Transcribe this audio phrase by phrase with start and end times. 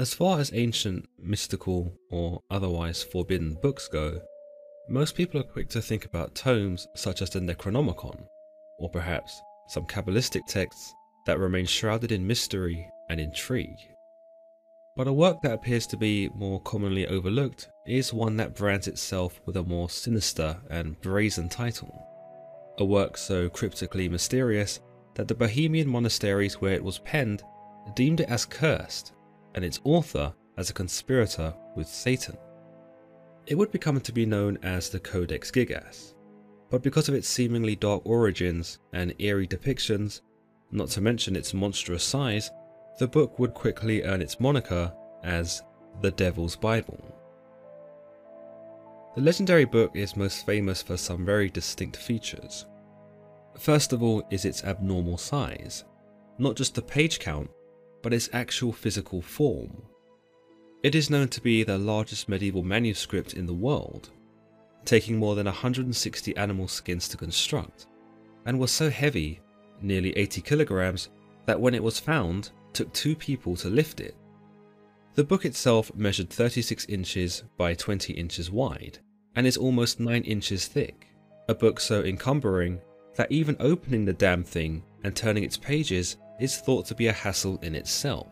[0.00, 4.22] As far as ancient, mystical, or otherwise forbidden books go,
[4.88, 8.18] most people are quick to think about tomes such as the Necronomicon,
[8.78, 10.94] or perhaps some Kabbalistic texts
[11.26, 13.76] that remain shrouded in mystery and intrigue.
[14.96, 19.38] But a work that appears to be more commonly overlooked is one that brands itself
[19.44, 21.94] with a more sinister and brazen title.
[22.78, 24.80] A work so cryptically mysterious
[25.16, 27.42] that the Bohemian monasteries where it was penned
[27.94, 29.12] deemed it as cursed,
[29.54, 32.36] and its author as a conspirator with Satan.
[33.46, 36.14] It would become to be known as the Codex Gigas,
[36.70, 40.20] but because of its seemingly dark origins and eerie depictions,
[40.70, 42.50] not to mention its monstrous size,
[42.98, 44.92] the book would quickly earn its moniker
[45.24, 45.62] as
[46.00, 47.02] the Devil's Bible.
[49.16, 52.66] The legendary book is most famous for some very distinct features.
[53.58, 55.84] First of all is its abnormal size,
[56.38, 57.50] not just the page count,
[58.02, 59.82] but its actual physical form.
[60.82, 64.10] It is known to be the largest medieval manuscript in the world,
[64.84, 67.86] taking more than 160 animal skins to construct,
[68.46, 69.40] and was so heavy,
[69.82, 71.10] nearly 80 kilograms,
[71.46, 74.16] that when it was found, took two people to lift it.
[75.14, 78.98] The book itself measured 36 inches by 20 inches wide,
[79.34, 81.08] and is almost 9 inches thick,
[81.48, 82.80] a book so encumbering
[83.16, 87.12] that even opening the damn thing and turning its pages is thought to be a
[87.12, 88.28] hassle in itself.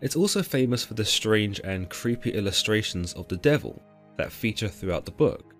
[0.00, 3.82] It's also famous for the strange and creepy illustrations of the devil
[4.16, 5.54] that feature throughout the book,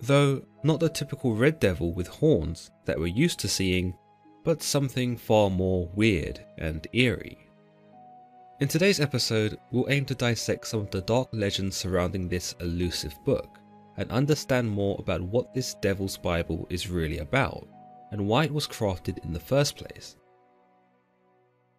[0.00, 3.94] though not the typical red devil with horns that we're used to seeing,
[4.44, 7.48] but something far more weird and eerie.
[8.60, 13.14] In today's episode, we'll aim to dissect some of the dark legends surrounding this elusive
[13.24, 13.58] book
[13.96, 17.68] and understand more about what this Devil's Bible is really about
[18.10, 20.16] and why it was crafted in the first place.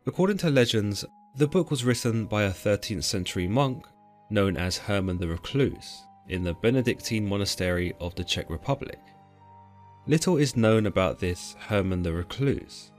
[0.08, 1.04] According to legends,
[1.36, 3.86] the book was written by a 13th century monk
[4.30, 9.00] known as Herman the Recluse in the Benedictine monastery of the Czech Republic.
[10.08, 12.92] Little is known about this Herman the Recluse,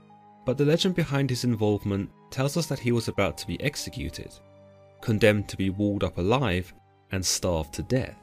[0.45, 4.31] but the legend behind his involvement tells us that he was about to be executed,
[5.01, 6.71] condemned to be walled up alive
[7.11, 8.19] and starved to death.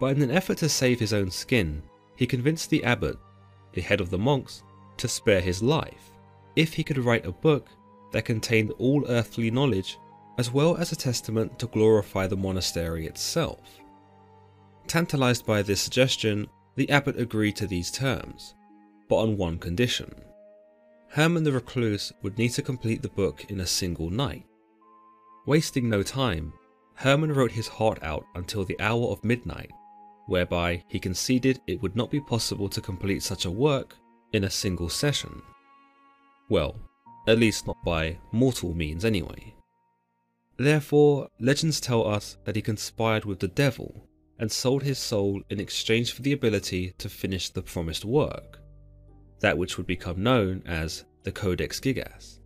[0.00, 1.82] But in an effort to save his own skin,
[2.16, 3.18] he convinced the abbot,
[3.74, 4.62] the head of the monks,
[4.96, 6.13] to spare his life
[6.56, 7.68] if he could write a book
[8.12, 9.98] that contained all earthly knowledge
[10.38, 13.80] as well as a testament to glorify the monastery itself.
[14.86, 18.54] Tantalized by this suggestion, the abbot agreed to these terms,
[19.08, 20.12] but on one condition.
[21.08, 24.44] Herman the Recluse would need to complete the book in a single night.
[25.46, 26.52] Wasting no time,
[26.94, 29.70] Herman wrote his heart out until the hour of midnight,
[30.26, 33.96] whereby he conceded it would not be possible to complete such a work
[34.32, 35.42] in a single session.
[36.54, 36.76] Well,
[37.26, 39.56] at least not by mortal means anyway.
[40.56, 44.06] Therefore, legends tell us that he conspired with the devil
[44.38, 48.60] and sold his soul in exchange for the ability to finish the promised work,
[49.40, 52.38] that which would become known as the Codex Gigas.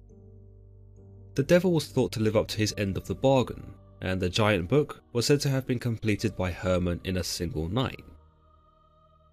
[1.34, 4.30] The devil was thought to live up to his end of the bargain, and the
[4.30, 8.04] giant book was said to have been completed by Herman in a single night.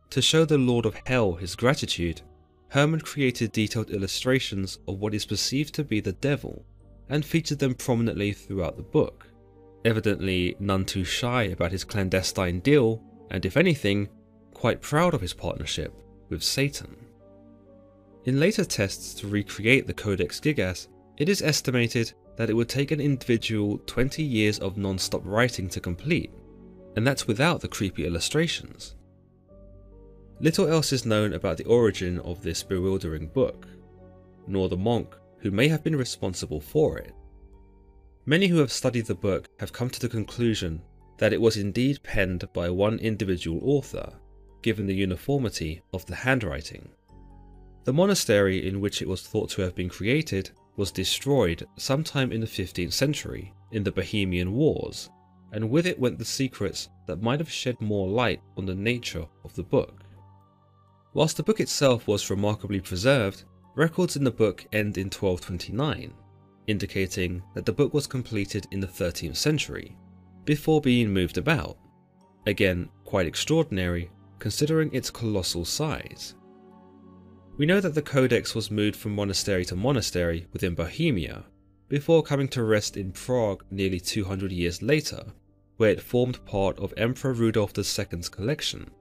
[0.10, 2.22] To show the Lord of Hell his gratitude,
[2.76, 6.66] Herman created detailed illustrations of what is perceived to be the devil
[7.08, 9.28] and featured them prominently throughout the book,
[9.86, 14.10] evidently none too shy about his clandestine deal, and if anything,
[14.54, 15.94] quite proud of his partnership
[16.28, 16.98] with Satan.
[18.26, 22.92] In later tests to recreate the Codex Gigas, it is estimated that it would take
[22.92, 26.34] an individual 20 years of non stop writing to complete,
[26.98, 28.96] and that's without the creepy illustrations.
[30.40, 33.68] Little else is known about the origin of this bewildering book,
[34.48, 37.14] nor the monk who may have been responsible for it.
[38.26, 40.82] Many who have studied the book have come to the conclusion
[41.18, 44.12] that it was indeed penned by one individual author,
[44.62, 46.90] given the uniformity of the handwriting.
[47.86, 52.42] The monastery in which it was thought to have been created was destroyed sometime in
[52.42, 55.10] the 15th century in the Bohemian Wars,
[55.54, 59.26] and with it went the secrets that might have shed more light on the nature
[59.44, 60.05] of the book.
[61.16, 66.14] Whilst the book itself was remarkably preserved, records in the book end in 1229,
[66.68, 69.96] indicating that the book was completed in the 13th century,
[70.44, 71.78] before being moved about.
[72.48, 76.36] Again, quite extraordinary considering its colossal size.
[77.58, 81.46] We know that the codex was moved from monastery to monastery within Bohemia,
[81.88, 85.24] before coming to rest in Prague nearly 200 years later,
[85.78, 88.92] where it formed part of Emperor Rudolf II's collection.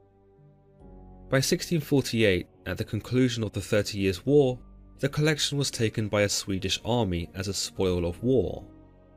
[1.31, 4.59] By 1648, at the conclusion of the Thirty Years' War,
[5.01, 8.65] the collection was taken by a Swedish army as a spoil of war,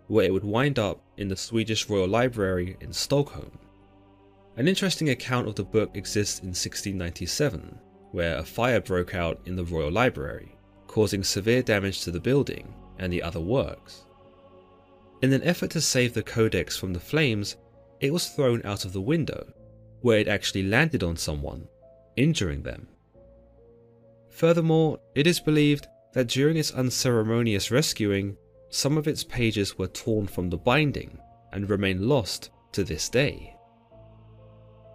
[0.07, 3.51] where it would wind up in the Swedish Royal Library in Stockholm.
[4.55, 7.77] An interesting account of the book exists in 1697,
[8.11, 10.55] where a fire broke out in the Royal Library,
[10.87, 14.05] causing severe damage to the building and the other works.
[15.21, 17.57] In an effort to save the codex from the flames,
[17.99, 19.53] it was thrown out of the window,
[20.01, 21.67] where it actually landed on someone,
[22.17, 22.87] injuring them.
[24.29, 28.35] Furthermore, it is believed that during its unceremonious rescuing,
[28.69, 31.17] some of its pages were torn from the binding
[31.53, 33.55] and remain lost to this day.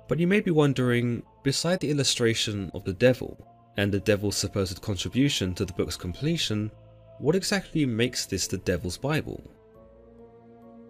[0.08, 3.46] But you may be wondering, beside the illustration of the devil
[3.78, 6.70] and the devil's supposed contribution to the book's completion,
[7.18, 9.42] what exactly makes this the Devil's Bible?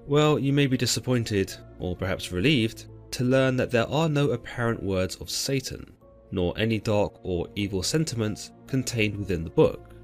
[0.06, 4.82] Well, you may be disappointed, or perhaps relieved, to learn that there are no apparent
[4.82, 5.94] words of Satan,
[6.32, 9.94] nor any dark or evil sentiments contained within the book.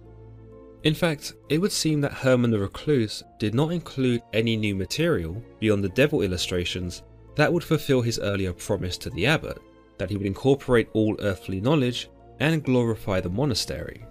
[0.84, 5.42] In fact, it would seem that Herman the Recluse did not include any new material
[5.58, 7.02] beyond the devil illustrations
[7.34, 9.58] that would fulfill his earlier promise to the abbot
[9.98, 12.08] that he would incorporate all earthly knowledge
[12.38, 14.04] and glorify the monastery.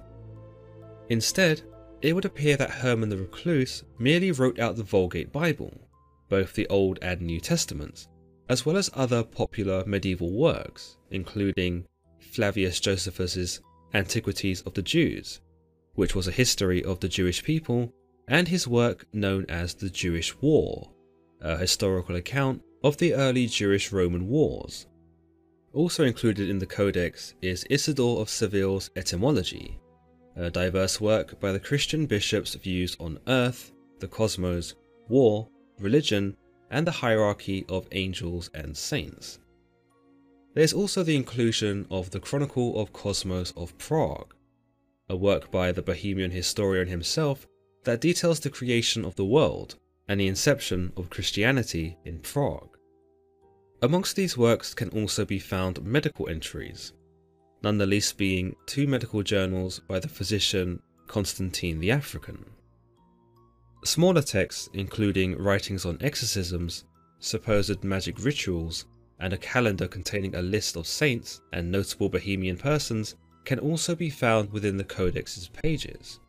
[1.10, 1.62] Instead,
[2.02, 5.74] it would appear that Herman the Recluse merely wrote out the Vulgate Bible,
[6.30, 8.10] both the Old and New Testaments,
[8.50, 11.86] as well as other popular medieval works, including
[12.20, 13.62] Flavius Josephus's
[13.94, 15.42] Antiquities of the Jews,
[15.96, 17.94] which was a history of the Jewish people,
[18.28, 20.92] and his work known as the Jewish War,
[21.42, 24.88] a historical account of the early Jewish Roman wars.
[25.74, 29.80] Also included in the Codex is Isidore of Seville's Etymology,
[30.36, 34.76] a diverse work by the Christian bishops' views on earth, the cosmos,
[35.08, 35.50] war,
[35.80, 36.36] religion,
[36.70, 39.40] and the hierarchy of angels and saints.
[40.58, 44.34] There is also the inclusion of the Chronicle of Cosmas of Prague,
[45.08, 47.46] a work by the Bohemian historian himself
[47.84, 49.76] that details the creation of the world
[50.08, 52.76] and the inception of Christianity in Prague.
[53.84, 56.92] Amongst these works can also be found medical entries,
[57.62, 62.44] none the least being two medical journals by the physician Constantine the African.
[63.86, 66.86] Smaller texts, including writings on exorcisms,
[67.20, 68.86] supposed magic rituals,
[69.20, 73.16] and a calendar containing a list of saints and notable Bohemian persons,
[73.46, 76.20] can also be found within the Codex's pages.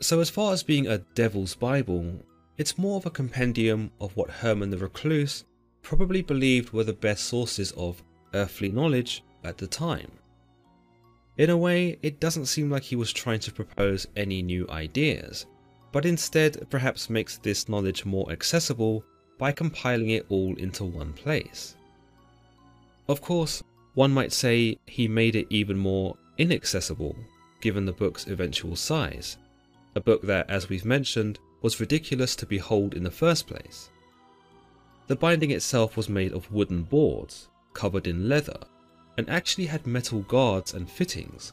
[0.00, 2.20] So, as far as being a Devil's Bible,
[2.56, 5.44] it's more of a compendium of what Herman the Recluse
[5.82, 8.02] probably believed were the best sources of
[8.34, 10.10] earthly knowledge at the time.
[11.36, 15.46] In a way, it doesn't seem like he was trying to propose any new ideas,
[15.92, 19.04] but instead perhaps makes this knowledge more accessible
[19.38, 21.76] by compiling it all into one place.
[23.08, 23.62] Of course,
[23.94, 27.16] one might say he made it even more inaccessible
[27.60, 29.38] given the book's eventual size,
[29.94, 33.90] a book that, as we've mentioned, was ridiculous to behold in the first place.
[35.08, 38.60] The binding itself was made of wooden boards, covered in leather,
[39.16, 41.52] and actually had metal guards and fittings,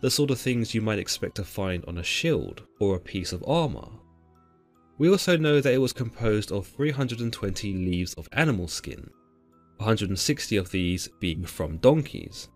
[0.00, 3.32] the sort of things you might expect to find on a shield or a piece
[3.32, 3.88] of armour.
[4.98, 9.08] We also know that it was composed of 320 leaves of animal skin,
[9.76, 12.48] 160 of these being from donkeys.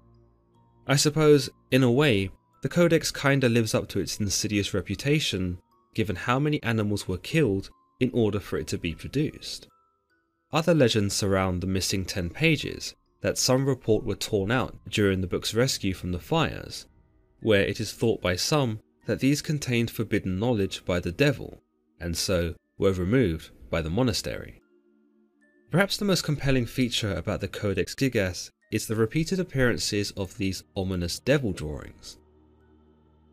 [0.86, 2.30] I suppose, in a way,
[2.62, 5.58] the Codex kinda lives up to its insidious reputation
[5.94, 9.68] given how many animals were killed in order for it to be produced.
[10.52, 15.26] Other legends surround the missing 10 pages that some report were torn out during the
[15.28, 16.86] book's rescue from the fires,
[17.40, 21.61] where it is thought by some that these contained forbidden knowledge by the devil,
[22.02, 24.60] and so were removed by the monastery.
[25.70, 30.64] Perhaps the most compelling feature about the Codex Gigas is the repeated appearances of these
[30.76, 32.18] ominous devil drawings.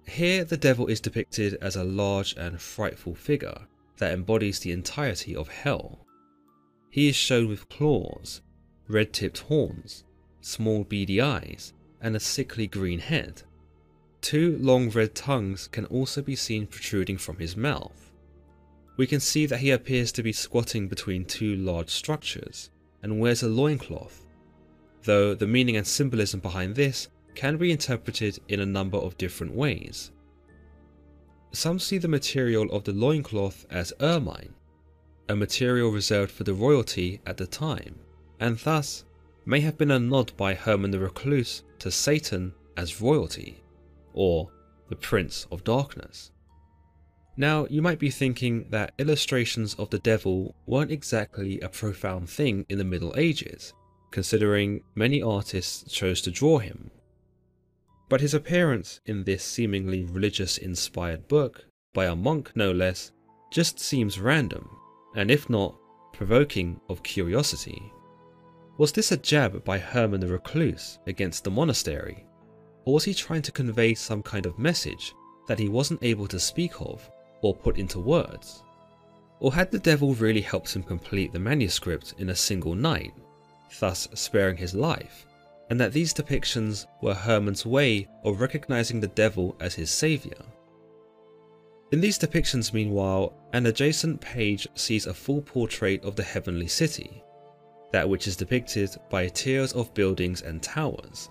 [0.08, 5.36] Here, the devil is depicted as a large and frightful figure that embodies the entirety
[5.36, 6.06] of hell.
[6.90, 8.42] He is shown with claws,
[8.88, 10.04] red tipped horns,
[10.42, 13.44] small beady eyes, and a sickly green head.
[14.22, 18.10] Two long red tongues can also be seen protruding from his mouth
[19.00, 22.70] we can see that he appears to be squatting between two large structures
[23.02, 24.26] and wears a loincloth,
[25.04, 29.56] though the meaning and symbolism behind this can be interpreted in a number of different
[29.56, 30.12] ways.
[31.54, 34.54] Some see the material of the loincloth as ermine,
[35.30, 37.96] a material reserved for the royalty at the time,
[38.42, 39.06] and thus
[39.46, 43.64] may have been a nod by Herman the Recluse to Satan as royalty,
[44.12, 44.52] or
[44.90, 46.32] the Prince of Darkness.
[47.38, 52.66] Now, you might be thinking that illustrations of the devil weren't exactly a profound thing
[52.68, 53.74] in the Middle Ages,
[54.12, 56.92] considering many artists chose to draw him.
[58.10, 63.12] But his appearance in this seemingly religious inspired book, by a monk no less,
[63.52, 64.68] just seems random,
[65.16, 65.78] and if not,
[66.14, 67.94] provoking of curiosity.
[68.78, 72.26] Was this a jab by Herman the Recluse against the monastery?
[72.86, 75.14] Or was he trying to convey some kind of message
[75.48, 77.10] that he wasn't able to speak of
[77.42, 78.64] or put into words?
[79.40, 83.14] Or had the devil really helped him complete the manuscript in a single night,
[83.80, 85.26] thus sparing his life,
[85.70, 90.46] and that these depictions were Herman's way of recognizing the devil as his saviour?
[91.92, 97.24] In these depictions, meanwhile, an adjacent page sees a full portrait of the heavenly city,
[97.92, 101.30] that which is depicted by tiers of buildings and towers.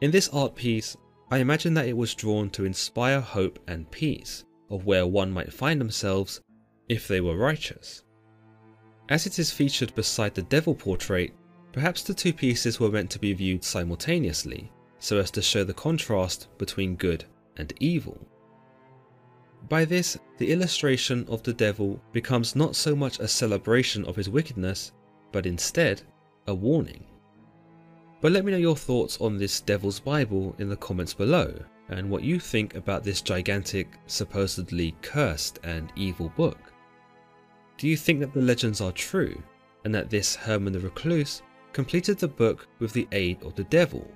[0.00, 0.96] In this art piece,
[1.30, 5.52] I imagine that it was drawn to inspire hope and peace of where one might
[5.52, 6.40] find themselves
[6.88, 8.02] if they were righteous.
[9.08, 11.32] As it is featured beside the devil portrait,
[11.72, 15.74] perhaps the two pieces were meant to be viewed simultaneously so as to show the
[15.74, 17.24] contrast between good
[17.56, 18.18] and evil.
[19.68, 24.28] By this, the illustration of the devil becomes not so much a celebration of his
[24.28, 24.92] wickedness
[25.32, 26.02] but instead
[26.46, 27.04] a warning.
[28.20, 31.54] But let me know your thoughts on this Devil's Bible in the comments below,
[31.88, 36.72] and what you think about this gigantic, supposedly cursed and evil book.
[37.76, 39.42] Do you think that the legends are true,
[39.84, 44.10] and that this Herman the Recluse completed the book with the aid of the devil?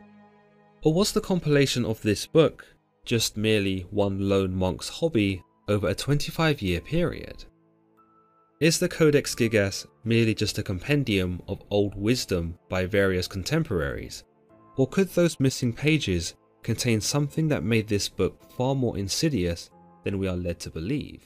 [0.82, 2.66] Or was the compilation of this book
[3.04, 7.44] just merely one lone monk's hobby over a 25 year period?
[8.60, 14.24] Is the Codex Gigas merely just a compendium of old wisdom by various contemporaries,
[14.76, 16.34] or could those missing pages
[16.68, 19.70] contain something that made this book far more insidious
[20.04, 21.22] than we are led to believe?